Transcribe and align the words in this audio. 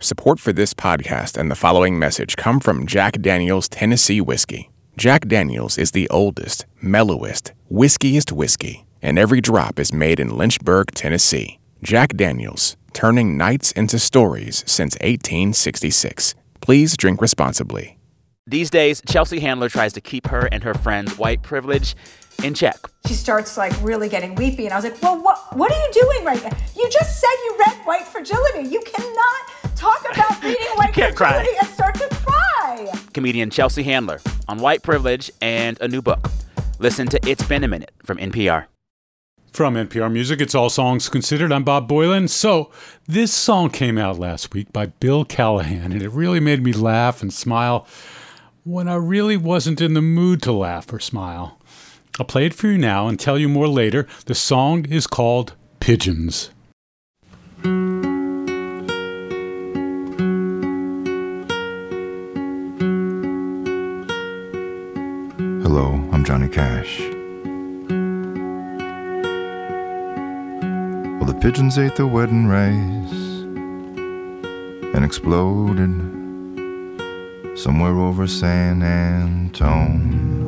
Support 0.00 0.38
for 0.38 0.52
this 0.52 0.74
podcast 0.74 1.36
and 1.36 1.50
the 1.50 1.56
following 1.56 1.98
message 1.98 2.36
come 2.36 2.60
from 2.60 2.86
Jack 2.86 3.20
Daniels 3.20 3.68
Tennessee 3.68 4.20
Whiskey. 4.20 4.70
Jack 4.96 5.26
Daniels 5.26 5.76
is 5.76 5.90
the 5.90 6.08
oldest, 6.08 6.66
mellowest, 6.80 7.50
whiskiest 7.68 8.30
whiskey, 8.30 8.86
and 9.02 9.18
every 9.18 9.40
drop 9.40 9.80
is 9.80 9.92
made 9.92 10.20
in 10.20 10.38
Lynchburg, 10.38 10.92
Tennessee. 10.92 11.58
Jack 11.82 12.16
Daniels, 12.16 12.76
turning 12.92 13.36
nights 13.36 13.72
into 13.72 13.98
stories 13.98 14.62
since 14.68 14.94
1866. 15.00 16.36
Please 16.60 16.96
drink 16.96 17.20
responsibly. 17.20 17.98
These 18.46 18.70
days, 18.70 19.02
Chelsea 19.04 19.40
Handler 19.40 19.68
tries 19.68 19.94
to 19.94 20.00
keep 20.00 20.28
her 20.28 20.48
and 20.52 20.62
her 20.62 20.74
friends' 20.74 21.18
white 21.18 21.42
privilege 21.42 21.96
in 22.44 22.54
check. 22.54 22.76
She 23.06 23.14
starts 23.14 23.56
like 23.56 23.72
really 23.82 24.08
getting 24.08 24.34
weepy, 24.34 24.64
and 24.66 24.72
I 24.72 24.76
was 24.76 24.84
like, 24.84 25.00
"Well, 25.02 25.20
what 25.22 25.56
what 25.56 25.72
are 25.72 25.78
you 25.78 25.92
doing 25.92 26.24
right 26.24 26.42
now? 26.42 26.56
You 26.76 26.88
just 26.90 27.20
said 27.20 27.30
you 27.44 27.56
read 27.58 27.76
White 27.84 28.06
Fragility. 28.06 28.68
You 28.68 28.80
cannot 28.82 29.76
talk 29.76 30.04
about 30.12 30.42
reading 30.44 30.66
White 30.76 30.94
can't 30.94 31.16
Fragility 31.16 31.48
cry. 31.50 31.58
and 31.60 31.68
start 31.68 31.94
to 31.96 32.08
cry." 32.10 32.92
Comedian 33.12 33.50
Chelsea 33.50 33.82
Handler 33.82 34.20
on 34.46 34.58
white 34.60 34.82
privilege 34.82 35.30
and 35.40 35.80
a 35.80 35.88
new 35.88 36.02
book. 36.02 36.30
Listen 36.78 37.08
to 37.08 37.18
It's 37.28 37.42
Been 37.42 37.64
a 37.64 37.68
Minute 37.68 37.90
from 38.04 38.18
NPR. 38.18 38.66
From 39.52 39.74
NPR 39.74 40.12
Music, 40.12 40.40
it's 40.40 40.54
All 40.54 40.70
Songs 40.70 41.08
Considered. 41.08 41.50
I'm 41.50 41.64
Bob 41.64 41.88
Boilen. 41.88 42.28
So, 42.28 42.70
this 43.08 43.32
song 43.32 43.70
came 43.70 43.98
out 43.98 44.18
last 44.18 44.54
week 44.54 44.72
by 44.72 44.86
Bill 44.86 45.24
Callahan, 45.24 45.90
and 45.90 46.02
it 46.02 46.10
really 46.10 46.38
made 46.38 46.62
me 46.62 46.72
laugh 46.72 47.22
and 47.22 47.32
smile 47.32 47.86
when 48.62 48.86
I 48.86 48.94
really 48.94 49.36
wasn't 49.36 49.80
in 49.80 49.94
the 49.94 50.02
mood 50.02 50.42
to 50.42 50.52
laugh 50.52 50.92
or 50.92 51.00
smile. 51.00 51.57
I'll 52.18 52.26
play 52.26 52.46
it 52.46 52.54
for 52.54 52.66
you 52.66 52.78
now 52.78 53.06
and 53.06 53.18
tell 53.18 53.38
you 53.38 53.48
more 53.48 53.68
later. 53.68 54.08
The 54.26 54.34
song 54.34 54.86
is 54.86 55.06
called 55.06 55.54
Pigeons. 55.78 56.50
Hello, 65.62 65.92
I'm 66.10 66.24
Johnny 66.24 66.48
Cash. 66.48 66.98
Well, 71.18 71.24
the 71.24 71.38
pigeons 71.40 71.78
ate 71.78 71.94
the 71.94 72.08
wedding 72.08 72.48
rice 72.48 73.12
and 74.92 75.04
exploded 75.04 75.94
somewhere 77.56 77.96
over 77.96 78.26
San 78.26 78.82
Antone. 78.82 80.47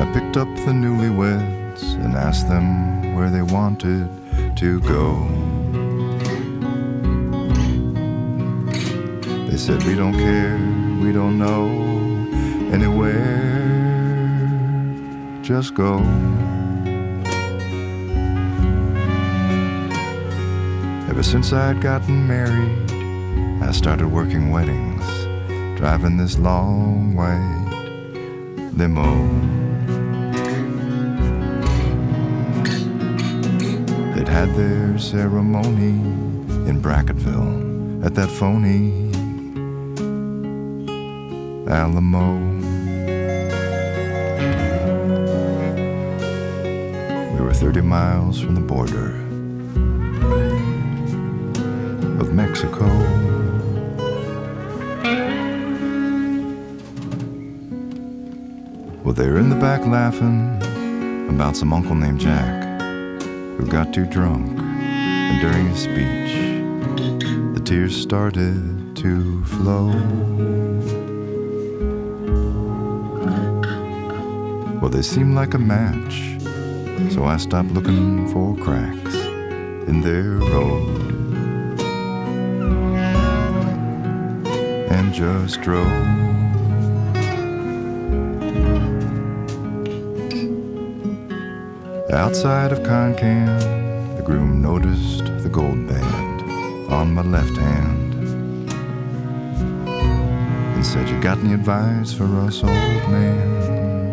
I 0.00 0.10
picked 0.14 0.38
up 0.38 0.48
the 0.64 0.72
newlyweds 0.72 1.94
and 2.02 2.16
asked 2.16 2.48
them 2.48 3.14
where 3.14 3.28
they 3.28 3.42
wanted 3.42 4.08
to 4.56 4.80
go. 4.80 5.28
They 9.50 9.58
said, 9.58 9.82
We 9.82 9.94
don't 9.94 10.14
care, 10.14 10.56
we 11.04 11.12
don't 11.12 11.38
know 11.38 11.68
anywhere, 12.72 13.20
just 15.42 15.74
go. 15.74 15.98
Ever 21.10 21.22
since 21.22 21.52
I'd 21.52 21.82
gotten 21.82 22.26
married, 22.26 22.83
I 23.62 23.72
started 23.72 24.08
working 24.08 24.50
weddings, 24.50 25.04
driving 25.78 26.16
this 26.16 26.38
long 26.38 27.14
white 27.14 27.64
limo. 28.76 29.04
They'd 34.14 34.28
had 34.28 34.54
their 34.54 34.98
ceremony 34.98 35.98
in 36.68 36.80
Brackettville 36.80 38.04
at 38.04 38.14
that 38.14 38.30
phony 38.30 39.04
Alamo. 41.68 42.38
We 47.34 47.40
were 47.40 47.54
30 47.54 47.80
miles 47.80 48.40
from 48.40 48.54
the 48.54 48.60
border 48.60 49.16
of 52.20 52.32
Mexico. 52.32 53.23
Well, 59.04 59.12
they're 59.12 59.36
in 59.36 59.50
the 59.50 59.56
back 59.56 59.84
laughing 59.84 60.56
about 61.28 61.58
some 61.58 61.74
uncle 61.74 61.94
named 61.94 62.20
Jack 62.20 63.20
who 63.20 63.66
got 63.66 63.92
too 63.92 64.06
drunk, 64.06 64.58
and 64.58 65.40
during 65.42 65.68
his 65.68 65.80
speech, 65.80 66.32
the 67.54 67.60
tears 67.62 67.94
started 67.94 68.96
to 68.96 69.44
flow. 69.44 69.88
Well, 74.80 74.88
they 74.90 75.02
seemed 75.02 75.34
like 75.34 75.52
a 75.52 75.58
match, 75.58 76.40
so 77.12 77.24
I 77.24 77.36
stopped 77.36 77.72
looking 77.72 78.32
for 78.32 78.56
cracks 78.56 79.16
in 79.86 80.00
their 80.00 80.38
road 80.50 81.12
and 84.90 85.12
just 85.12 85.60
drove. 85.60 86.33
Outside 92.14 92.70
of 92.70 92.78
Concan, 92.84 94.16
the 94.16 94.22
groom 94.22 94.62
noticed 94.62 95.24
the 95.42 95.48
gold 95.48 95.88
band 95.88 96.42
on 96.88 97.12
my 97.12 97.22
left 97.22 97.56
hand 97.56 98.14
and 99.88 100.86
said, 100.86 101.08
You 101.08 101.20
got 101.20 101.38
any 101.38 101.54
advice 101.54 102.12
for 102.12 102.24
us, 102.38 102.62
old 102.62 102.70
man? 103.10 104.12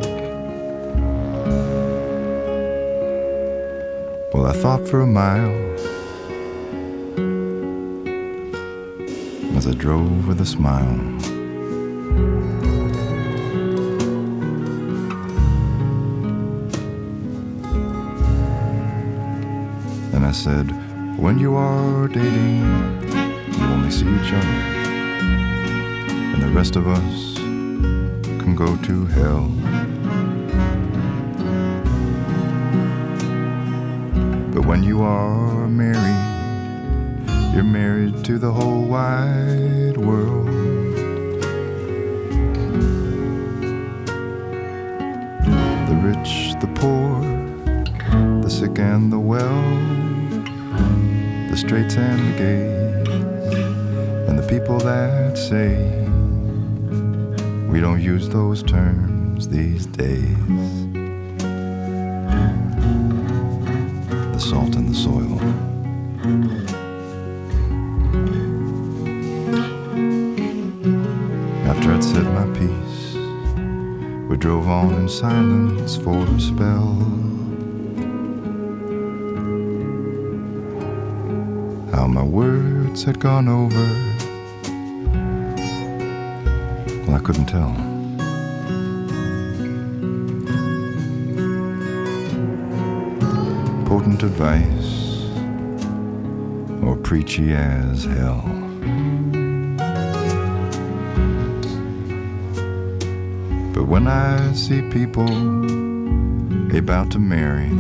Well, 4.34 4.48
I 4.48 4.54
thought 4.54 4.88
for 4.90 5.02
a 5.02 5.08
mile 5.08 5.52
as 9.56 9.68
I 9.68 9.74
drove 9.74 10.28
with 10.28 10.42
a 10.42 10.46
smile. 10.46 11.11
I 20.32 20.34
said, 20.34 20.72
when 21.20 21.40
you 21.40 21.56
are 21.56 22.08
dating, 22.08 22.62
you 23.52 23.66
only 23.66 23.92
see 23.92 24.08
each 24.08 24.32
other. 24.32 24.60
And 26.32 26.42
the 26.42 26.48
rest 26.48 26.78
of 26.78 26.88
us 26.88 27.36
can 27.36 28.56
go 28.56 28.78
to 28.78 29.06
hell. 29.08 29.50
But 34.54 34.66
when 34.66 34.84
you 34.84 35.02
are 35.02 35.68
married, 35.68 36.24
you're 37.54 37.66
married 37.66 38.24
to 38.24 38.38
the 38.40 38.54
whole 38.54 38.86
wide 38.86 39.98
world. 39.98 40.48
The 45.90 46.00
rich, 46.02 46.54
the 46.62 46.72
poor, 46.76 47.20
the 48.42 48.50
sick 48.50 48.80
and 48.80 49.12
the 49.12 49.20
well, 49.20 50.01
the 51.52 51.58
straits 51.58 51.96
and 51.98 52.18
the 52.18 52.38
gays, 52.38 53.08
and 54.30 54.40
the 54.40 54.48
people 54.48 54.78
that 54.78 55.38
say 55.38 55.76
we 57.70 57.82
don't 57.82 58.02
use 58.02 58.30
those 58.30 58.64
terms 58.64 59.50
these 59.50 59.86
days. 59.86 60.38
The 64.32 64.40
salt 64.40 64.78
in 64.78 64.88
the 64.88 64.96
soil. 64.96 65.42
After 71.70 71.92
I'd 71.92 72.02
said 72.02 72.24
my 72.28 72.46
piece, 72.58 73.16
we 74.30 74.38
drove 74.38 74.70
on 74.70 74.94
in 74.94 75.10
silence 75.10 75.98
for 75.98 76.18
a 76.18 76.40
spell. 76.40 77.31
My 82.12 82.24
words 82.24 83.04
had 83.06 83.20
gone 83.20 83.48
over, 83.48 83.88
well, 87.06 87.16
I 87.16 87.20
couldn't 87.24 87.46
tell. 87.46 87.74
Potent 93.86 94.24
advice, 94.24 95.24
or 96.84 96.98
preachy 96.98 97.54
as 97.54 98.04
hell. 98.04 98.44
But 103.74 103.88
when 103.88 104.08
I 104.08 104.52
see 104.54 104.82
people 104.90 105.30
about 106.78 107.10
to 107.12 107.20
marry, 107.20 107.72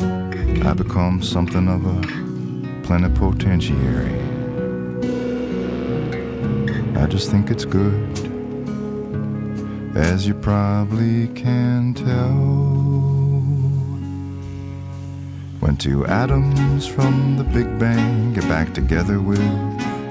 I 0.66 0.74
become 0.74 1.22
something 1.22 1.68
of 1.68 1.86
a 1.86 2.31
plenipotentiary. 2.84 4.20
I 6.96 7.06
just 7.08 7.32
think 7.32 7.50
it's 7.50 7.66
good, 7.66 7.96
as 9.96 10.28
you 10.28 10.34
probably 10.34 11.28
can 11.30 11.94
tell. 11.94 12.72
When 15.60 15.78
two 15.78 16.06
atoms 16.06 16.88
from 16.88 17.38
the 17.38 17.44
Big 17.44 17.80
Bang 17.80 18.34
get 18.34 18.44
back 18.44 18.74
together 18.74 19.20
with 19.20 19.40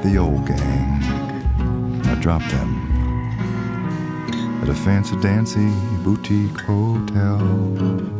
the 0.02 0.16
old 0.16 0.46
gang, 0.46 1.02
I 2.06 2.14
drop 2.20 2.42
them 2.50 2.90
at 4.62 4.68
a 4.68 4.74
fancy 4.74 5.16
dancy 5.20 5.70
boutique 6.02 6.60
hotel. 6.60 8.19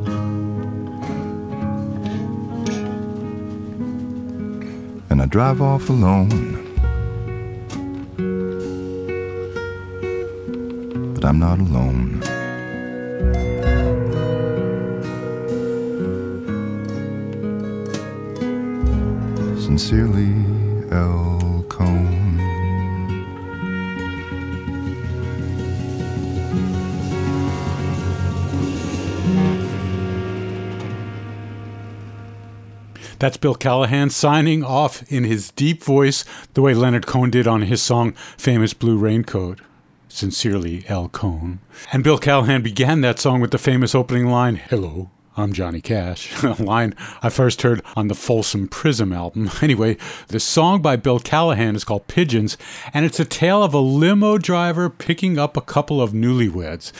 Drive 5.31 5.63
off 5.63 5.89
alone. 5.89 6.29
But 11.15 11.25
I'm 11.25 11.39
not 11.39 11.61
alone. 11.61 12.21
Sincerely, 19.61 20.35
L. 20.91 21.40
That's 33.21 33.37
Bill 33.37 33.55
Callahan 33.55 34.09
signing 34.09 34.65
off 34.65 35.03
in 35.13 35.25
his 35.25 35.51
deep 35.51 35.85
voice, 35.85 36.25
the 36.55 36.63
way 36.63 36.73
Leonard 36.73 37.07
Cohen 37.07 37.29
did 37.29 37.47
on 37.47 37.61
his 37.61 37.83
song 37.83 38.13
Famous 38.39 38.73
Blue 38.73 38.97
Raincoat. 38.97 39.61
Sincerely, 40.09 40.85
L. 40.89 41.11
Cohen. 41.11 41.61
And 41.93 42.03
Bill 42.03 42.17
Callahan 42.17 42.63
began 42.63 43.03
that 43.03 43.19
song 43.19 43.43
with 43.43 43.51
the 43.51 43.59
famous 43.59 43.95
opening 43.95 44.29
line 44.29 44.57
Hello, 44.57 45.11
I'm 45.41 45.55
Johnny 45.55 45.81
Cash, 45.81 46.43
a 46.45 46.63
line 46.63 46.95
I 47.23 47.31
first 47.31 47.63
heard 47.63 47.83
on 47.97 48.09
the 48.09 48.15
Folsom 48.15 48.69
Prison 48.69 49.13
album. 49.13 49.51
Anyway, 49.63 49.97
the 50.29 50.39
song 50.39 50.83
by 50.83 50.97
Bill 50.97 51.19
Callahan 51.19 51.75
is 51.75 51.85
called 51.85 52.07
Pigeons, 52.09 52.59
and 52.93 53.07
it's 53.07 53.19
a 53.19 53.25
tale 53.25 53.63
of 53.63 53.73
a 53.73 53.79
limo 53.79 54.37
driver 54.37 54.91
picking 54.91 55.39
up 55.39 55.57
a 55.57 55.63
couple 55.63 56.03
of 56.03 56.13
newlyweds. 56.13 56.93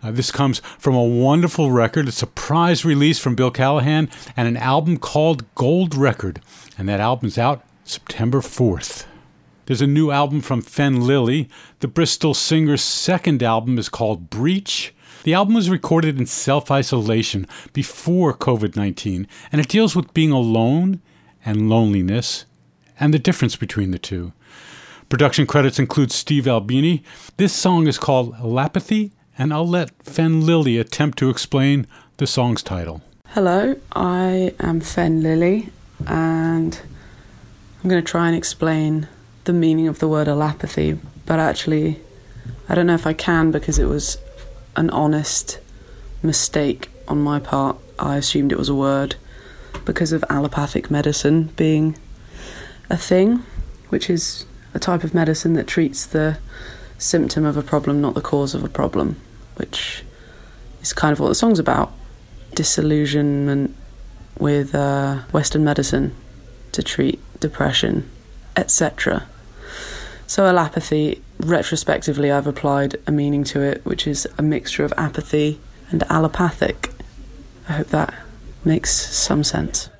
Uh, 0.00 0.12
this 0.12 0.30
comes 0.30 0.60
from 0.78 0.94
a 0.94 1.02
wonderful 1.02 1.72
record, 1.72 2.06
It's 2.06 2.22
a 2.22 2.28
prize 2.28 2.84
release 2.84 3.18
from 3.18 3.34
Bill 3.34 3.50
Callahan, 3.50 4.08
and 4.36 4.46
an 4.46 4.56
album 4.56 4.98
called 4.98 5.52
Gold 5.56 5.96
Record. 5.96 6.40
And 6.76 6.88
that 6.88 7.00
album's 7.00 7.36
out 7.36 7.64
September 7.82 8.40
4th. 8.40 9.06
There's 9.66 9.82
a 9.82 9.86
new 9.88 10.10
album 10.12 10.40
from 10.40 10.62
Fenne 10.62 11.02
Lily. 11.02 11.48
The 11.80 11.88
Bristol 11.88 12.34
singer's 12.34 12.82
second 12.82 13.42
album 13.42 13.76
is 13.76 13.88
called 13.88 14.30
Breach. 14.30 14.94
The 15.28 15.34
album 15.34 15.56
was 15.56 15.68
recorded 15.68 16.18
in 16.18 16.24
self 16.24 16.70
isolation 16.70 17.46
before 17.74 18.32
COVID 18.32 18.76
19, 18.76 19.28
and 19.52 19.60
it 19.60 19.68
deals 19.68 19.94
with 19.94 20.14
being 20.14 20.30
alone 20.30 21.02
and 21.44 21.68
loneliness 21.68 22.46
and 22.98 23.12
the 23.12 23.18
difference 23.18 23.54
between 23.54 23.90
the 23.90 23.98
two. 23.98 24.32
Production 25.10 25.46
credits 25.46 25.78
include 25.78 26.12
Steve 26.12 26.48
Albini. 26.48 27.02
This 27.36 27.52
song 27.52 27.86
is 27.86 27.98
called 27.98 28.36
Alapathy, 28.36 29.10
and 29.36 29.52
I'll 29.52 29.68
let 29.68 29.98
Fenne 29.98 30.46
Lily 30.46 30.78
attempt 30.78 31.18
to 31.18 31.28
explain 31.28 31.86
the 32.16 32.26
song's 32.26 32.62
title. 32.62 33.02
Hello, 33.26 33.76
I 33.92 34.54
am 34.60 34.80
Fenne 34.80 35.22
Lily, 35.22 35.68
and 36.06 36.80
I'm 37.84 37.90
going 37.90 38.02
to 38.02 38.10
try 38.10 38.28
and 38.28 38.34
explain 38.34 39.08
the 39.44 39.52
meaning 39.52 39.88
of 39.88 39.98
the 39.98 40.08
word 40.08 40.26
alapathy, 40.26 40.98
but 41.26 41.38
actually, 41.38 42.00
I 42.66 42.74
don't 42.74 42.86
know 42.86 42.94
if 42.94 43.06
I 43.06 43.12
can 43.12 43.50
because 43.50 43.78
it 43.78 43.84
was 43.84 44.16
an 44.78 44.90
honest 44.90 45.58
mistake 46.22 46.88
on 47.08 47.20
my 47.20 47.40
part. 47.40 47.76
I 47.98 48.16
assumed 48.16 48.52
it 48.52 48.58
was 48.58 48.68
a 48.68 48.74
word 48.74 49.16
because 49.84 50.12
of 50.12 50.24
allopathic 50.30 50.90
medicine 50.90 51.50
being 51.56 51.98
a 52.88 52.96
thing, 52.96 53.42
which 53.88 54.08
is 54.08 54.46
a 54.74 54.78
type 54.78 55.02
of 55.02 55.14
medicine 55.14 55.54
that 55.54 55.66
treats 55.66 56.06
the 56.06 56.38
symptom 56.96 57.44
of 57.44 57.56
a 57.56 57.62
problem, 57.62 58.00
not 58.00 58.14
the 58.14 58.20
cause 58.20 58.54
of 58.54 58.62
a 58.62 58.68
problem, 58.68 59.20
which 59.56 60.04
is 60.80 60.92
kind 60.92 61.12
of 61.12 61.18
what 61.18 61.28
the 61.28 61.34
song's 61.34 61.58
about 61.58 61.92
disillusionment 62.54 63.74
with 64.38 64.74
uh, 64.74 65.16
Western 65.32 65.64
medicine 65.64 66.14
to 66.70 66.82
treat 66.82 67.20
depression, 67.40 68.08
etc. 68.56 69.26
So, 70.28 70.44
allopathy, 70.44 71.20
retrospectively, 71.40 72.30
I've 72.30 72.46
applied 72.46 72.96
a 73.06 73.12
meaning 73.12 73.44
to 73.44 73.60
it, 73.60 73.84
which 73.84 74.06
is 74.06 74.26
a 74.36 74.42
mixture 74.42 74.84
of 74.84 74.92
apathy 74.96 75.60
and 75.90 76.02
allopathic. 76.04 76.92
I 77.68 77.72
hope 77.72 77.88
that 77.88 78.14
makes 78.64 78.90
some 78.90 79.44
sense. 79.44 79.90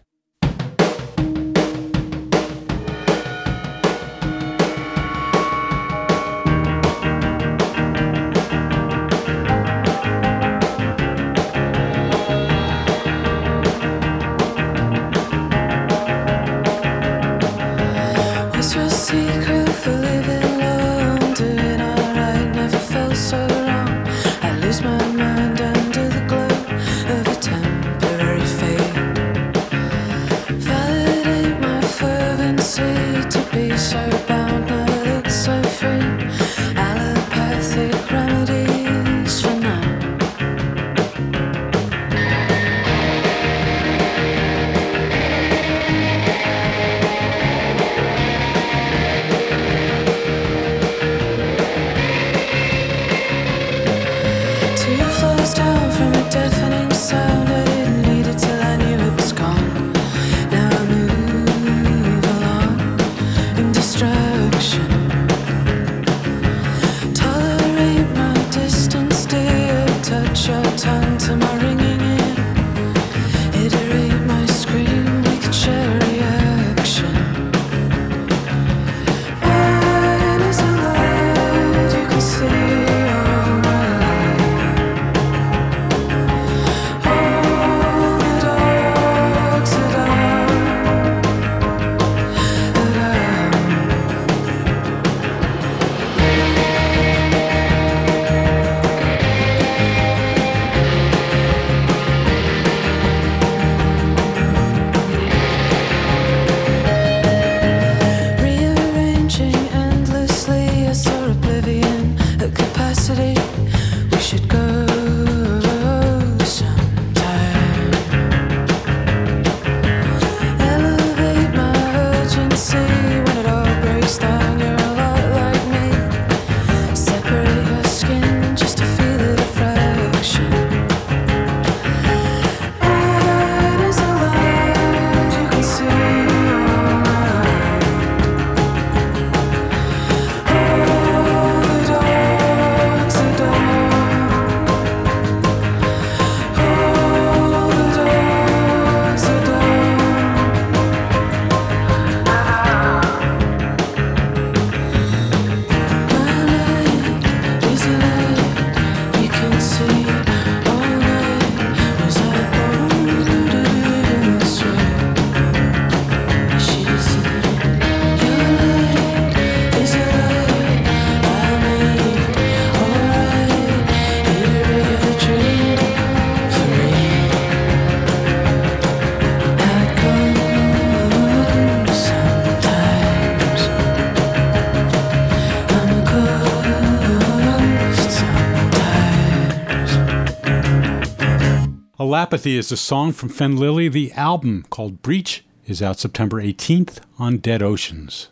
Alapathy 192.19 192.57
is 192.57 192.73
a 192.73 192.77
song 192.77 193.13
from 193.13 193.29
Fenne 193.29 193.57
Lily. 193.57 193.89
The 193.89 194.11
album 194.15 194.65
called 194.71 195.03
Breach 195.03 195.45
is 195.69 195.81
out 195.81 196.01
September 196.01 196.43
18th 196.43 196.99
on 197.17 197.37
Dead 197.37 197.63
Oceans. 197.63 198.29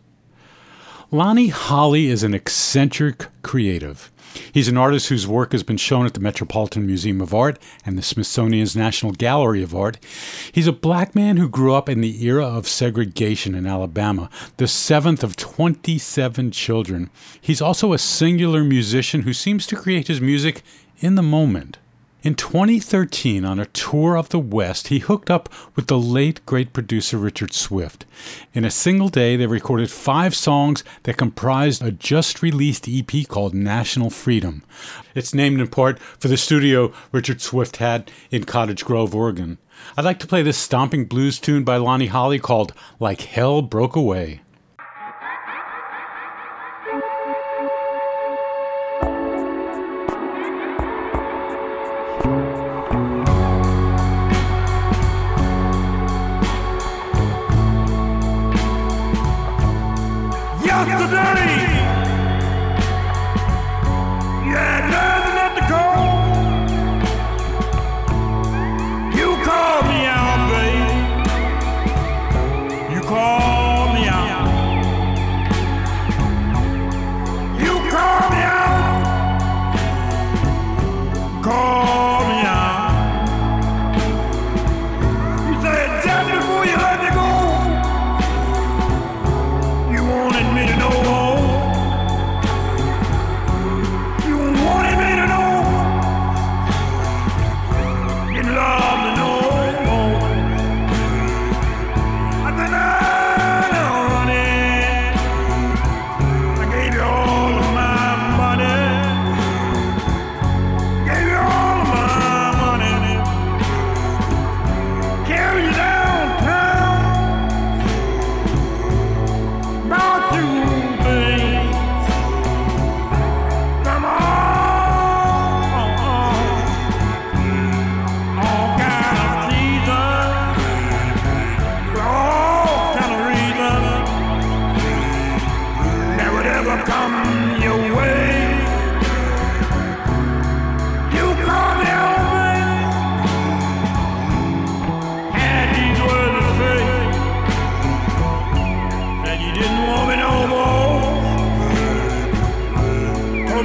Lonnie 1.13 1.51
Holley 1.51 2.07
is 2.07 2.25
an 2.25 2.35
eccentric 2.35 3.29
creative. 3.43 4.11
He's 4.53 4.67
an 4.67 4.77
artist 4.77 5.09
whose 5.09 5.29
work 5.29 5.53
has 5.53 5.63
been 5.63 5.77
shown 5.77 6.05
at 6.05 6.15
the 6.15 6.21
Metropolitan 6.21 6.85
Museum 6.85 7.21
of 7.21 7.33
Art 7.33 7.61
and 7.85 7.97
the 7.97 8.03
Smithsonian's 8.03 8.75
National 8.75 9.13
Gallery 9.13 9.63
of 9.63 9.73
Art. 9.73 9.99
He's 10.51 10.67
a 10.67 10.73
black 10.73 11.15
man 11.15 11.37
who 11.37 11.49
grew 11.49 11.73
up 11.73 11.89
in 11.89 12.01
the 12.01 12.25
era 12.25 12.45
of 12.45 12.67
segregation 12.67 13.55
in 13.55 13.69
Alabama, 13.69 14.29
the 14.57 14.67
seventh 14.67 15.23
of 15.23 15.37
27 15.37 16.51
children. 16.51 17.09
He's 17.41 17.63
also 17.63 17.93
a 17.93 17.99
singular 17.99 18.65
musician 18.65 19.23
who 19.23 19.33
seems 19.33 19.65
to 19.69 19.77
create 19.77 20.09
his 20.09 20.21
music 20.21 20.65
in 20.99 21.15
the 21.15 21.23
moment. 21.23 21.79
In 22.27 22.35
2013, 22.35 23.45
on 23.45 23.61
a 23.61 23.67
tour 23.67 24.17
of 24.17 24.31
the 24.31 24.41
West, 24.41 24.89
he 24.89 24.99
hooked 24.99 25.31
up 25.31 25.49
with 25.77 25.87
the 25.87 25.97
late 25.97 26.45
great 26.45 26.73
producer 26.73 27.19
Richard 27.19 27.53
Swift. 27.53 28.05
In 28.53 28.65
a 28.65 28.71
single 28.73 29.09
day, 29.09 29.37
they 29.37 29.47
recorded 29.47 29.93
five 29.93 30.35
songs 30.35 30.83
that 31.05 31.19
comprised 31.19 31.85
a 31.85 31.93
just 31.93 32.43
released 32.43 32.89
EP 32.89 33.29
called 33.29 33.55
National 33.55 34.11
Freedom. 34.11 34.65
It's 35.15 35.35
named 35.35 35.61
in 35.61 35.69
part 35.69 36.01
for 36.01 36.27
the 36.27 36.37
studio 36.37 36.93
Richard 37.13 37.41
Swift 37.41 37.77
had 37.77 38.11
in 38.33 38.43
Cottage 38.43 38.85
Grove, 38.85 39.15
Oregon. 39.15 39.59
I'd 39.97 40.05
like 40.05 40.19
to 40.19 40.27
play 40.27 40.43
this 40.43 40.59
stomping 40.59 41.05
blues 41.05 41.39
tune 41.39 41.63
by 41.63 41.77
Lonnie 41.77 42.07
Holley 42.07 42.41
called 42.41 42.73
Like 42.99 43.21
Hell 43.21 43.63
Broke 43.63 43.95
Away. 43.95 44.41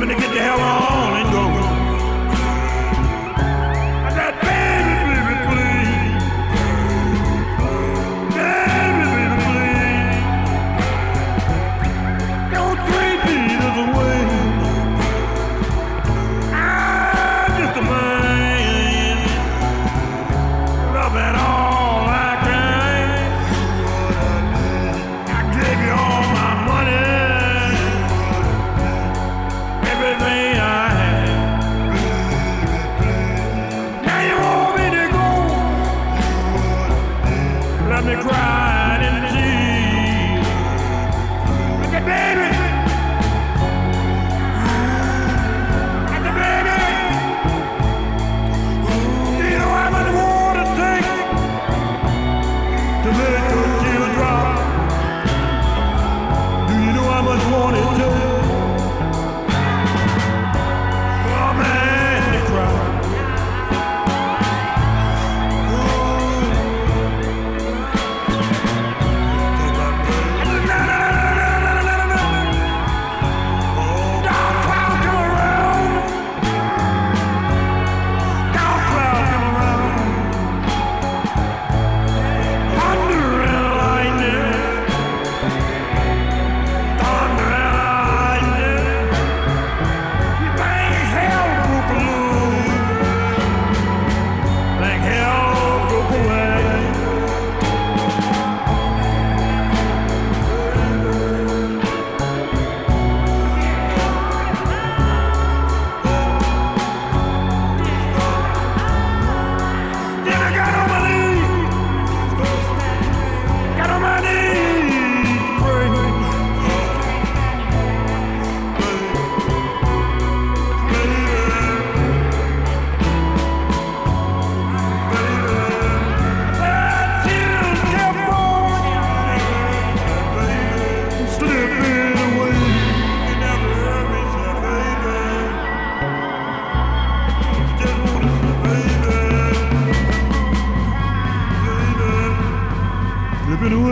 Me 0.02 0.08
to 0.08 0.16
get 0.16 0.34
the 0.34 0.40
hell 0.40 0.60
on 0.60 1.01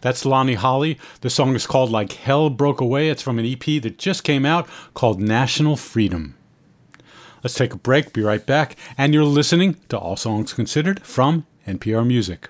That's 0.00 0.24
Lonnie 0.24 0.54
Holley. 0.54 0.98
The 1.20 1.30
song 1.30 1.54
is 1.54 1.66
called 1.66 1.90
Like 1.90 2.12
Hell 2.12 2.50
Broke 2.50 2.80
Away. 2.80 3.10
It's 3.10 3.22
from 3.22 3.38
an 3.38 3.46
EP 3.46 3.82
that 3.82 3.98
just 3.98 4.24
came 4.24 4.46
out 4.46 4.68
called 4.94 5.20
National 5.20 5.76
Freedom. 5.76 6.36
Let's 7.42 7.54
take 7.54 7.72
a 7.72 7.78
break, 7.78 8.12
be 8.12 8.22
right 8.22 8.44
back, 8.44 8.76
and 8.98 9.14
you're 9.14 9.24
listening 9.24 9.76
to 9.88 9.98
All 9.98 10.16
Songs 10.16 10.52
Considered 10.52 11.02
from 11.02 11.46
NPR 11.66 12.06
Music. 12.06 12.48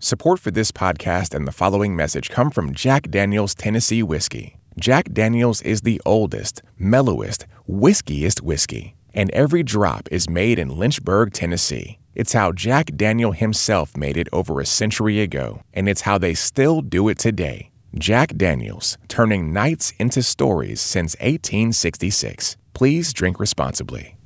Support 0.00 0.40
for 0.40 0.50
this 0.50 0.72
podcast 0.72 1.32
and 1.32 1.46
the 1.46 1.52
following 1.52 1.94
message 1.94 2.28
come 2.28 2.50
from 2.50 2.74
Jack 2.74 3.08
Daniels 3.08 3.54
Tennessee 3.54 4.02
Whiskey. 4.02 4.56
Jack 4.78 5.12
Daniels 5.12 5.62
is 5.62 5.82
the 5.82 6.00
oldest, 6.04 6.62
mellowest, 6.80 7.46
whiskiest 7.68 8.42
whiskey, 8.42 8.96
and 9.14 9.30
every 9.30 9.62
drop 9.62 10.08
is 10.10 10.28
made 10.28 10.58
in 10.58 10.76
Lynchburg, 10.76 11.32
Tennessee. 11.32 11.98
It's 12.14 12.34
how 12.34 12.52
Jack 12.52 12.90
Daniel 12.96 13.32
himself 13.32 13.96
made 13.96 14.16
it 14.16 14.28
over 14.32 14.60
a 14.60 14.66
century 14.66 15.20
ago, 15.20 15.62
and 15.72 15.88
it's 15.88 16.02
how 16.02 16.18
they 16.18 16.34
still 16.34 16.82
do 16.82 17.08
it 17.08 17.18
today. 17.18 17.70
Jack 17.98 18.36
Daniels, 18.36 18.98
turning 19.08 19.52
nights 19.52 19.92
into 19.98 20.22
stories 20.22 20.80
since 20.80 21.14
1866. 21.20 22.56
Please 22.74 23.12
drink 23.12 23.38
responsibly. 23.40 24.16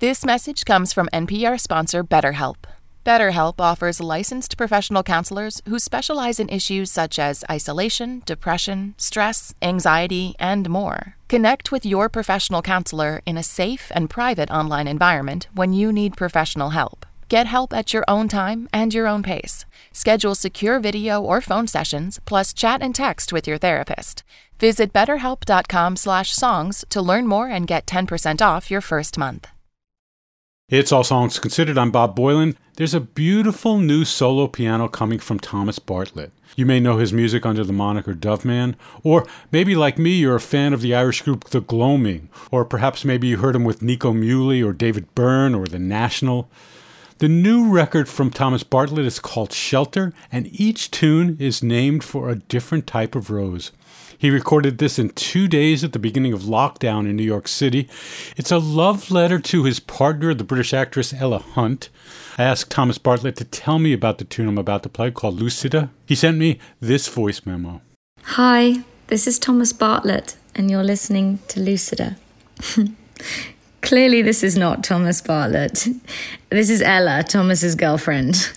This 0.00 0.24
message 0.24 0.64
comes 0.64 0.92
from 0.92 1.08
NPR 1.12 1.58
sponsor 1.58 2.04
BetterHelp. 2.04 2.66
BetterHelp 3.04 3.54
offers 3.58 4.00
licensed 4.00 4.56
professional 4.56 5.02
counselors 5.02 5.62
who 5.66 5.78
specialize 5.78 6.38
in 6.38 6.48
issues 6.50 6.90
such 6.90 7.18
as 7.18 7.42
isolation, 7.50 8.22
depression, 8.26 8.94
stress, 8.98 9.54
anxiety, 9.62 10.36
and 10.38 10.68
more. 10.68 11.16
Connect 11.28 11.72
with 11.72 11.86
your 11.86 12.08
professional 12.08 12.62
counselor 12.62 13.22
in 13.24 13.38
a 13.38 13.42
safe 13.42 13.90
and 13.94 14.10
private 14.10 14.50
online 14.50 14.86
environment 14.86 15.48
when 15.54 15.72
you 15.72 15.90
need 15.90 16.16
professional 16.16 16.70
help. 16.70 17.06
Get 17.30 17.46
help 17.46 17.74
at 17.74 17.92
your 17.92 18.04
own 18.08 18.28
time 18.28 18.68
and 18.72 18.94
your 18.94 19.06
own 19.06 19.22
pace. 19.22 19.66
Schedule 19.92 20.34
secure 20.34 20.80
video 20.80 21.20
or 21.20 21.42
phone 21.42 21.66
sessions, 21.66 22.20
plus 22.24 22.54
chat 22.54 22.80
and 22.80 22.94
text 22.94 23.34
with 23.34 23.46
your 23.46 23.58
therapist. 23.58 24.24
Visit 24.58 24.94
betterhelp.com/songs 24.94 26.84
to 26.88 27.02
learn 27.02 27.26
more 27.26 27.48
and 27.48 27.66
get 27.66 27.86
10% 27.86 28.40
off 28.40 28.70
your 28.70 28.80
first 28.80 29.18
month. 29.18 29.46
It's 30.70 30.90
All 30.90 31.04
Songs 31.04 31.38
Considered. 31.38 31.76
I'm 31.76 31.90
Bob 31.90 32.16
Boilen. 32.16 32.56
There's 32.76 32.94
a 32.94 33.00
beautiful 33.00 33.78
new 33.78 34.06
solo 34.06 34.46
piano 34.46 34.88
coming 34.88 35.18
from 35.18 35.38
Thomas 35.38 35.78
Bartlett. 35.78 36.32
You 36.56 36.64
may 36.64 36.80
know 36.80 36.96
his 36.96 37.12
music 37.12 37.44
under 37.44 37.62
the 37.62 37.74
moniker 37.74 38.14
Doveman, 38.14 38.74
or 39.02 39.26
maybe 39.52 39.74
like 39.76 39.98
me, 39.98 40.12
you're 40.12 40.36
a 40.36 40.40
fan 40.40 40.72
of 40.72 40.80
the 40.80 40.94
Irish 40.94 41.20
group 41.22 41.44
The 41.50 41.60
Gloaming, 41.60 42.30
or 42.50 42.64
perhaps 42.64 43.04
maybe 43.04 43.28
you 43.28 43.36
heard 43.36 43.54
him 43.54 43.64
with 43.64 43.82
Nico 43.82 44.14
Muhly 44.14 44.64
or 44.64 44.72
David 44.72 45.14
Byrne 45.14 45.54
or 45.54 45.66
The 45.66 45.78
National. 45.78 46.48
The 47.18 47.28
new 47.28 47.68
record 47.68 48.08
from 48.08 48.30
Thomas 48.30 48.62
Bartlett 48.62 49.04
is 49.04 49.18
called 49.18 49.52
Shelter, 49.52 50.12
and 50.30 50.48
each 50.52 50.88
tune 50.92 51.36
is 51.40 51.64
named 51.64 52.04
for 52.04 52.28
a 52.28 52.36
different 52.36 52.86
type 52.86 53.16
of 53.16 53.28
rose. 53.28 53.72
He 54.16 54.30
recorded 54.30 54.78
this 54.78 55.00
in 55.00 55.08
two 55.10 55.48
days 55.48 55.82
at 55.82 55.92
the 55.92 55.98
beginning 55.98 56.32
of 56.32 56.42
lockdown 56.42 57.10
in 57.10 57.16
New 57.16 57.24
York 57.24 57.48
City. 57.48 57.88
It's 58.36 58.52
a 58.52 58.58
love 58.58 59.10
letter 59.10 59.40
to 59.40 59.64
his 59.64 59.80
partner, 59.80 60.32
the 60.32 60.44
British 60.44 60.72
actress 60.72 61.12
Ella 61.12 61.40
Hunt. 61.40 61.88
I 62.36 62.44
asked 62.44 62.70
Thomas 62.70 62.98
Bartlett 62.98 63.34
to 63.38 63.44
tell 63.44 63.80
me 63.80 63.92
about 63.92 64.18
the 64.18 64.24
tune 64.24 64.46
I'm 64.46 64.56
about 64.56 64.84
to 64.84 64.88
play 64.88 65.10
called 65.10 65.40
Lucida. 65.40 65.90
He 66.06 66.14
sent 66.14 66.38
me 66.38 66.60
this 66.78 67.08
voice 67.08 67.44
memo. 67.44 67.80
Hi, 68.22 68.84
this 69.08 69.26
is 69.26 69.40
Thomas 69.40 69.72
Bartlett, 69.72 70.36
and 70.54 70.70
you're 70.70 70.84
listening 70.84 71.40
to 71.48 71.58
Lucida. 71.58 72.16
Clearly, 73.82 74.22
this 74.22 74.42
is 74.42 74.56
not 74.56 74.84
Thomas 74.84 75.20
Bartlett. 75.20 75.86
This 76.50 76.70
is 76.70 76.82
Ella, 76.82 77.22
Thomas's 77.22 77.74
girlfriend. 77.74 78.52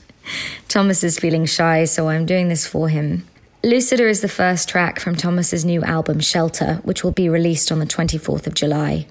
Thomas 0.68 1.04
is 1.04 1.20
feeling 1.20 1.46
shy, 1.46 1.86
so 1.86 2.10
I'm 2.10 2.26
doing 2.26 2.50
this 2.50 2.66
for 2.66 2.90
him. 2.90 3.28
Lucida 3.64 4.08
is 4.08 4.22
the 4.22 4.28
first 4.28 4.68
track 4.68 5.00
from 5.00 5.16
Thomas's 5.16 5.64
new 5.64 5.84
album 5.84 6.20
Shelter, 6.20 6.80
which 6.84 7.04
will 7.04 7.12
be 7.12 7.30
released 7.30 7.72
on 7.72 7.80
the 7.80 7.86
24th 7.86 8.48
of 8.48 8.56
July. 8.56 9.06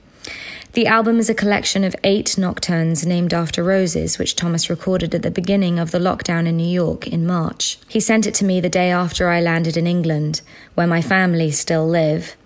The 0.72 0.86
album 0.86 1.18
is 1.18 1.28
a 1.28 1.34
collection 1.34 1.82
of 1.82 1.96
eight 2.04 2.38
nocturnes 2.38 3.04
named 3.04 3.34
after 3.34 3.62
roses, 3.62 4.18
which 4.18 4.36
Thomas 4.36 4.70
recorded 4.70 5.14
at 5.14 5.22
the 5.22 5.30
beginning 5.30 5.78
of 5.78 5.90
the 5.90 5.98
lockdown 5.98 6.46
in 6.46 6.56
New 6.56 6.68
York 6.68 7.06
in 7.08 7.26
March. 7.26 7.78
He 7.88 7.98
sent 7.98 8.26
it 8.26 8.34
to 8.34 8.44
me 8.44 8.60
the 8.60 8.68
day 8.68 8.90
after 8.90 9.28
I 9.28 9.40
landed 9.40 9.76
in 9.76 9.86
England, 9.86 10.42
where 10.74 10.86
my 10.86 11.02
family 11.02 11.50
still 11.50 11.88
live. 11.88 12.36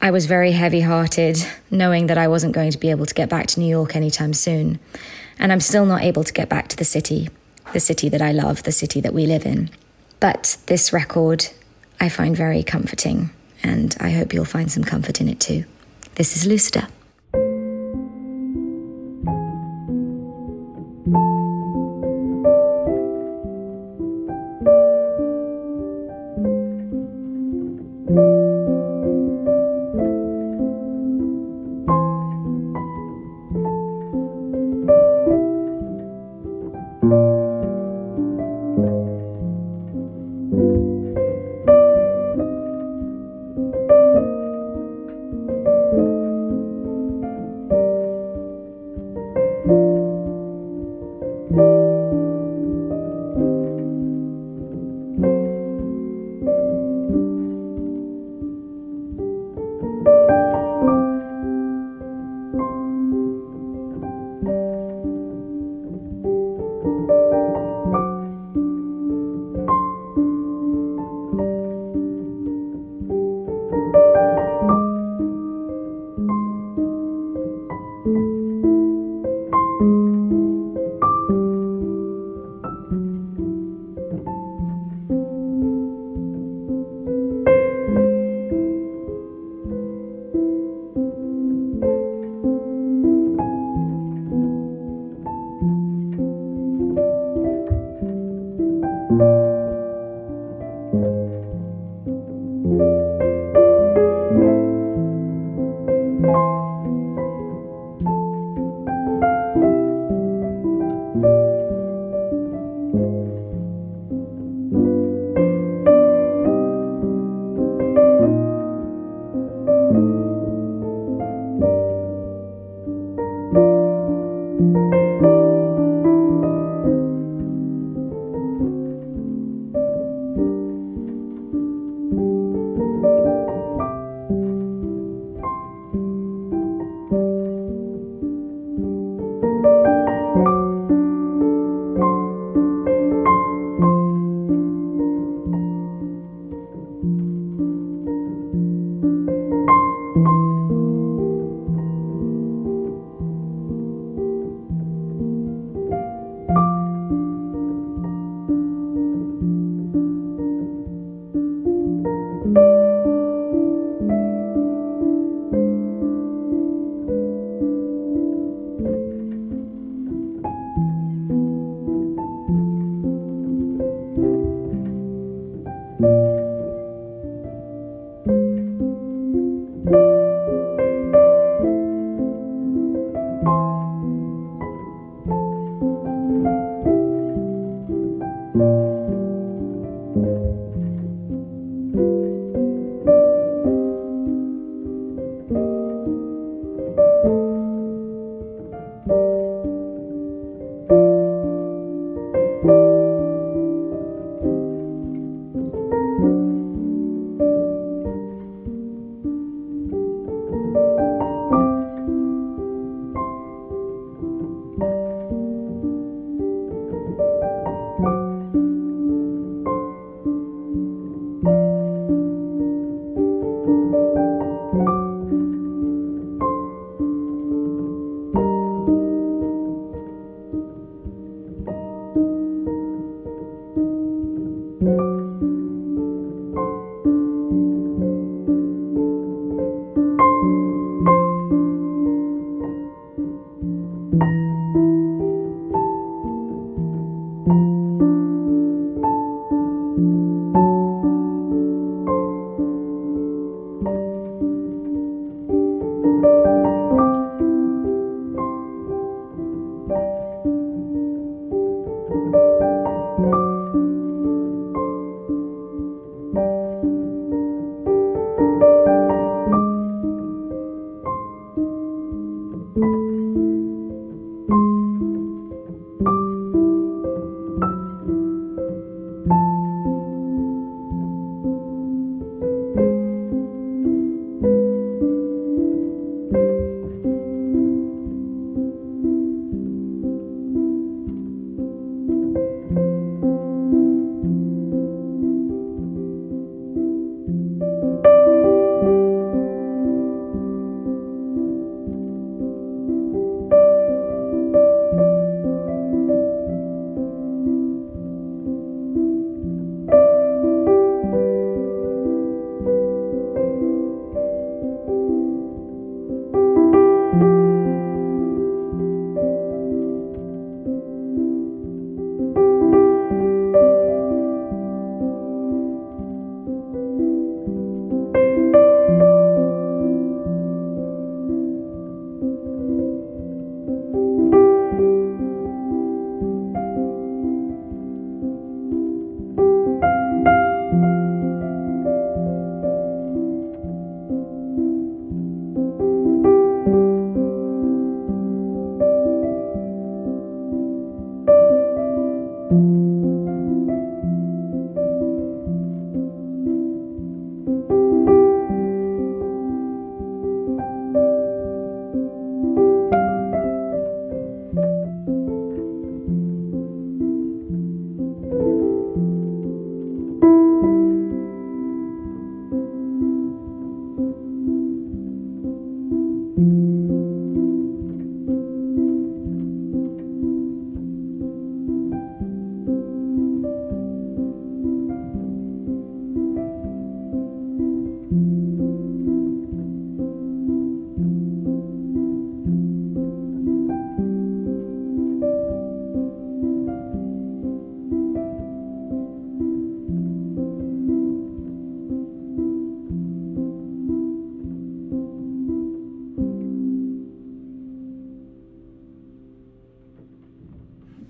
I 0.00 0.10
was 0.10 0.26
very 0.26 0.52
heavy 0.52 0.80
hearted, 0.80 1.38
knowing 1.70 2.06
that 2.06 2.18
I 2.18 2.28
wasn't 2.28 2.54
going 2.54 2.70
to 2.70 2.78
be 2.78 2.90
able 2.90 3.06
to 3.06 3.14
get 3.14 3.28
back 3.28 3.46
to 3.48 3.60
New 3.60 3.68
York 3.68 3.94
anytime 3.96 4.34
soon. 4.34 4.78
And 5.38 5.52
I'm 5.52 5.60
still 5.60 5.86
not 5.86 6.02
able 6.02 6.24
to 6.24 6.32
get 6.32 6.48
back 6.48 6.68
to 6.68 6.76
the 6.76 6.84
city, 6.84 7.28
the 7.72 7.80
city 7.80 8.08
that 8.08 8.22
I 8.22 8.32
love, 8.32 8.62
the 8.62 8.72
city 8.72 9.00
that 9.00 9.14
we 9.14 9.26
live 9.26 9.46
in. 9.46 9.70
But 10.20 10.56
this 10.66 10.92
record 10.92 11.48
I 12.00 12.08
find 12.08 12.36
very 12.36 12.62
comforting, 12.62 13.30
and 13.62 13.96
I 14.00 14.10
hope 14.10 14.32
you'll 14.32 14.44
find 14.44 14.70
some 14.70 14.84
comfort 14.84 15.20
in 15.20 15.28
it 15.28 15.40
too. 15.40 15.64
This 16.14 16.36
is 16.36 16.46
Lucida. 16.46 16.88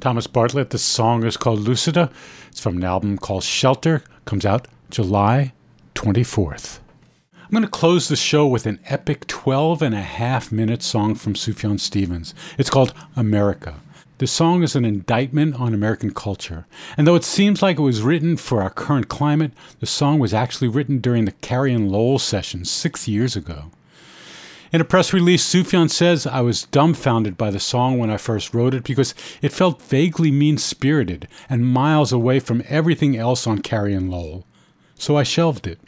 Thomas 0.08 0.26
Bartlett. 0.26 0.70
The 0.70 0.78
song 0.78 1.22
is 1.26 1.36
called 1.36 1.58
Lucida. 1.58 2.10
It's 2.48 2.60
from 2.60 2.78
an 2.78 2.84
album 2.84 3.18
called 3.18 3.44
Shelter. 3.44 4.02
Comes 4.24 4.46
out 4.46 4.66
July 4.88 5.52
24th. 5.94 6.78
I'm 7.34 7.50
going 7.50 7.62
to 7.62 7.68
close 7.68 8.08
the 8.08 8.16
show 8.16 8.46
with 8.46 8.64
an 8.64 8.80
epic 8.86 9.26
12 9.26 9.82
and 9.82 9.94
a 9.94 10.00
half 10.00 10.50
minute 10.50 10.82
song 10.82 11.14
from 11.14 11.34
Sufjan 11.34 11.78
Stevens. 11.78 12.32
It's 12.56 12.70
called 12.70 12.94
America. 13.16 13.74
The 14.16 14.26
song 14.26 14.62
is 14.62 14.74
an 14.74 14.86
indictment 14.86 15.60
on 15.60 15.74
American 15.74 16.14
culture. 16.14 16.66
And 16.96 17.06
though 17.06 17.14
it 17.14 17.22
seems 17.22 17.60
like 17.60 17.78
it 17.78 17.82
was 17.82 18.00
written 18.00 18.38
for 18.38 18.62
our 18.62 18.70
current 18.70 19.08
climate, 19.08 19.52
the 19.80 19.84
song 19.84 20.18
was 20.18 20.32
actually 20.32 20.68
written 20.68 21.00
during 21.00 21.26
the 21.26 21.32
Carrie 21.32 21.74
and 21.74 21.92
Lowell 21.92 22.18
sessions 22.18 22.70
six 22.70 23.06
years 23.06 23.36
ago. 23.36 23.70
In 24.70 24.82
a 24.82 24.84
press 24.84 25.14
release, 25.14 25.42
Sufjan 25.42 25.90
says, 25.90 26.26
I 26.26 26.42
was 26.42 26.64
dumbfounded 26.64 27.38
by 27.38 27.50
the 27.50 27.58
song 27.58 27.98
when 27.98 28.10
I 28.10 28.18
first 28.18 28.52
wrote 28.52 28.74
it 28.74 28.84
because 28.84 29.14
it 29.40 29.52
felt 29.52 29.80
vaguely 29.80 30.30
mean 30.30 30.58
spirited 30.58 31.26
and 31.48 31.66
miles 31.66 32.12
away 32.12 32.38
from 32.38 32.62
everything 32.68 33.16
else 33.16 33.46
on 33.46 33.60
Carrie 33.60 33.94
and 33.94 34.10
Lowell. 34.10 34.46
So 34.94 35.16
I 35.16 35.22
shelved 35.22 35.66
it. 35.66 35.80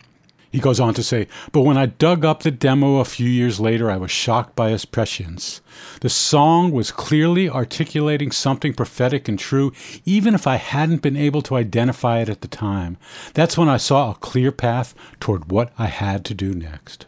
He 0.51 0.59
goes 0.59 0.81
on 0.81 0.95
to 0.95 1.03
say, 1.03 1.29
But 1.53 1.61
when 1.61 1.77
I 1.77 1.87
dug 1.87 2.25
up 2.25 2.43
the 2.43 2.51
demo 2.51 2.97
a 2.99 3.05
few 3.05 3.29
years 3.29 3.61
later, 3.61 3.91
I 3.91 3.99
was 3.99 4.11
shocked 4.11 4.57
by 4.57 4.71
its 4.71 4.85
prescience. 4.85 5.61
The 6.01 6.09
song 6.09 6.73
was 6.73 6.91
clearly 6.91 7.49
articulating 7.49 8.33
something 8.33 8.75
prophetic 8.75 9.29
and 9.29 9.39
true, 9.39 9.73
even 10.05 10.35
if 10.35 10.47
I 10.47 10.57
hadn't 10.57 11.03
been 11.03 11.17
able 11.17 11.43
to 11.43 11.57
identify 11.57 12.21
it 12.21 12.29
at 12.29 12.41
the 12.41 12.49
time. 12.49 12.97
That's 13.35 13.57
when 13.57 13.69
I 13.69 13.77
saw 13.77 14.11
a 14.11 14.17
clear 14.17 14.51
path 14.51 14.95
toward 15.21 15.53
what 15.53 15.73
I 15.79 15.87
had 15.87 16.25
to 16.25 16.35
do 16.35 16.53
next. 16.53 17.07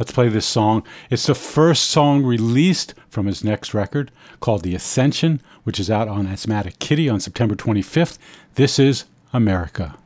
Let's 0.00 0.12
play 0.12 0.30
this 0.30 0.46
song. 0.46 0.82
It's 1.10 1.26
the 1.26 1.34
first 1.34 1.90
song 1.90 2.24
released 2.24 2.94
from 3.10 3.26
his 3.26 3.44
next 3.44 3.74
record 3.74 4.10
called 4.40 4.62
The 4.62 4.74
Ascension, 4.74 5.42
which 5.64 5.78
is 5.78 5.90
out 5.90 6.08
on 6.08 6.26
Asthmatic 6.26 6.78
Kitty 6.78 7.06
on 7.06 7.20
September 7.20 7.54
25th. 7.54 8.16
This 8.54 8.78
is 8.78 9.04
America. 9.34 9.98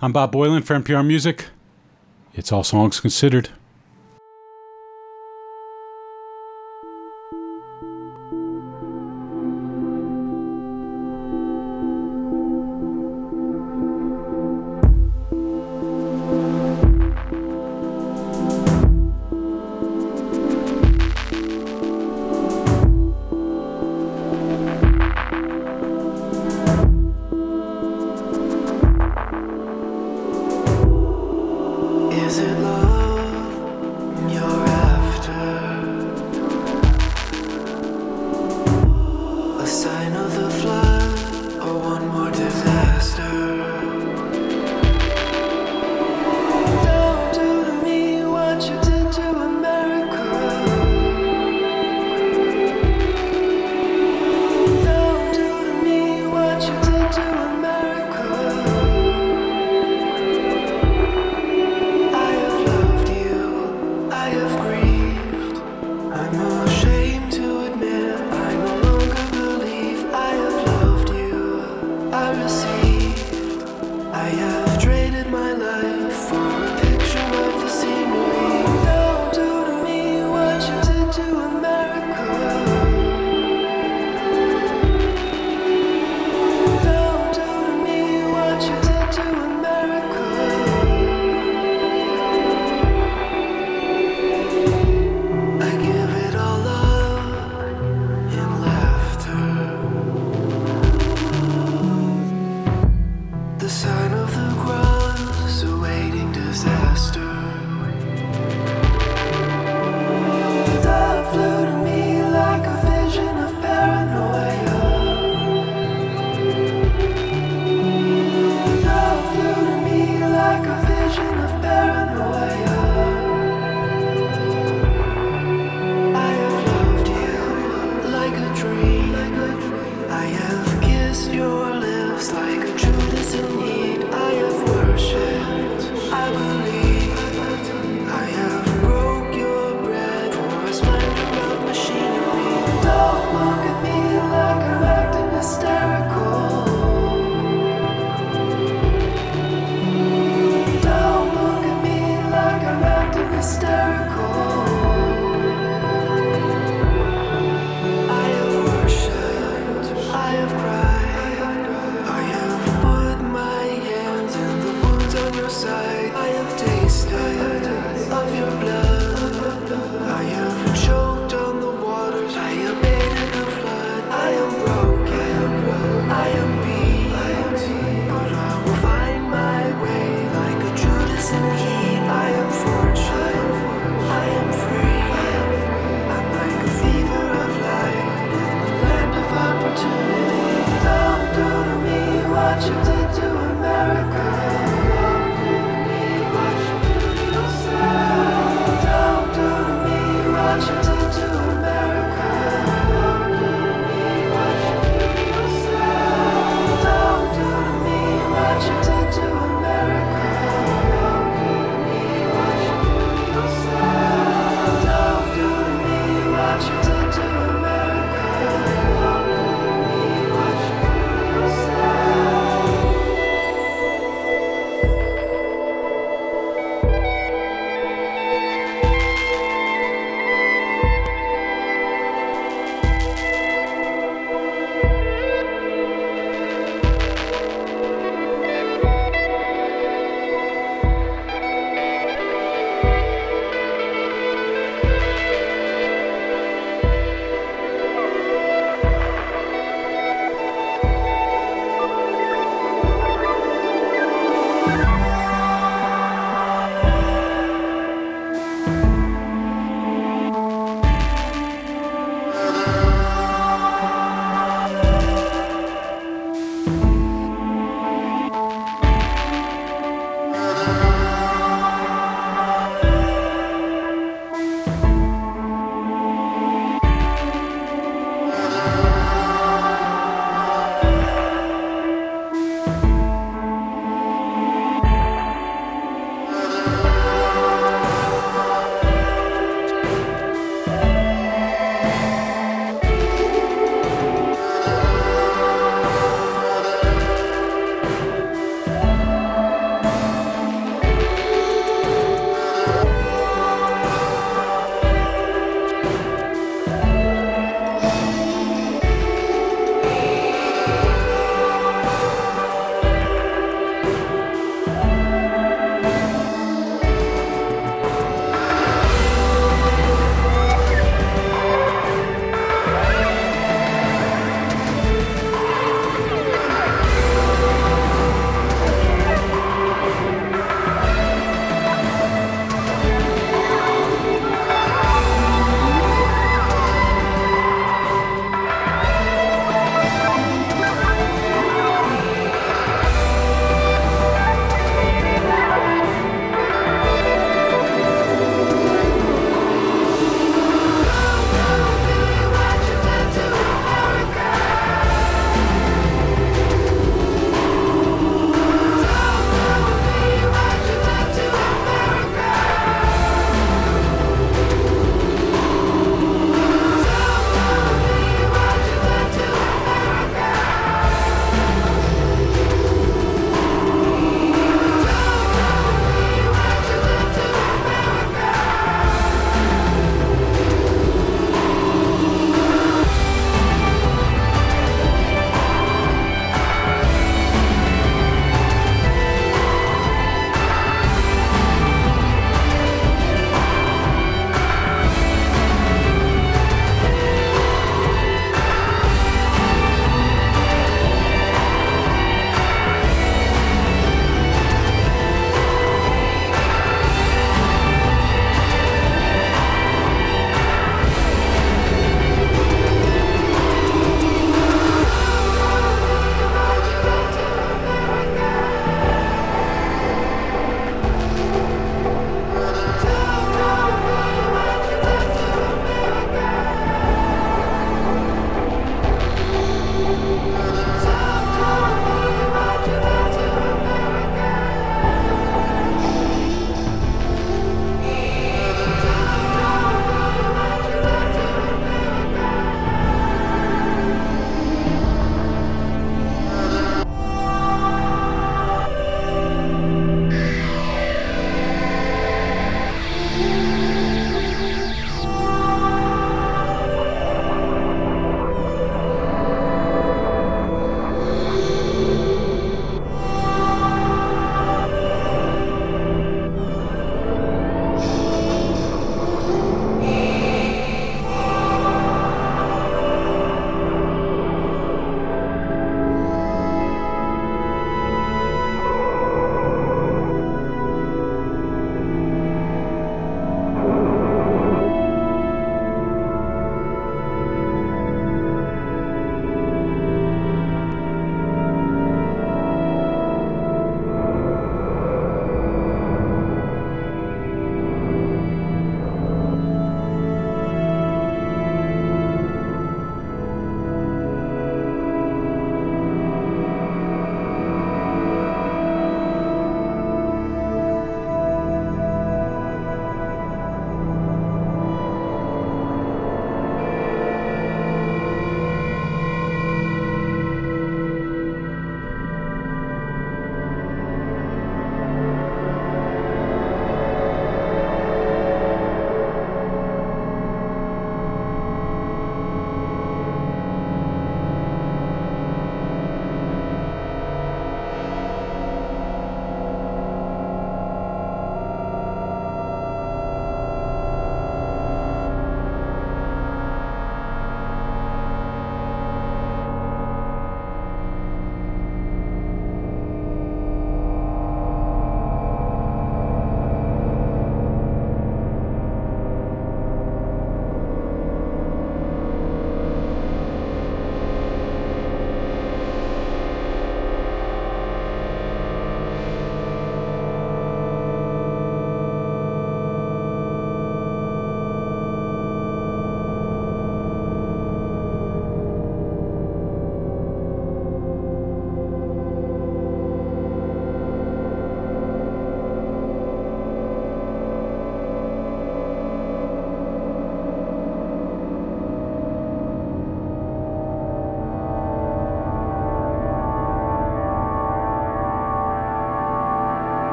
I'm 0.00 0.14
Bob 0.14 0.32
Boilen 0.32 0.64
for 0.64 0.80
NPR 0.80 1.06
Music. 1.06 1.48
It's 2.32 2.52
all 2.52 2.64
songs 2.64 3.00
considered. 3.00 3.50